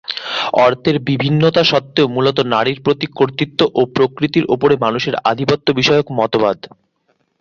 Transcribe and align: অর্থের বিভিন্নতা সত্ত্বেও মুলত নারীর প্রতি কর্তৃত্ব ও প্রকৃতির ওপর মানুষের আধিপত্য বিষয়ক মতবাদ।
অর্থের 0.59 0.95
বিভিন্নতা 1.09 1.61
সত্ত্বেও 1.63 2.07
মুলত 2.07 2.37
নারীর 2.53 2.79
প্রতি 2.85 3.07
কর্তৃত্ব 3.17 3.59
ও 3.73 3.91
প্রকৃতির 3.95 4.45
ওপর 4.55 4.69
মানুষের 4.83 5.15
আধিপত্য 5.31 5.67
বিষয়ক 5.79 6.07
মতবাদ। 6.19 6.57